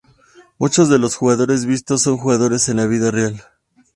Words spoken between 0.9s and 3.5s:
los jugadores vistos son jugadores en la vida real.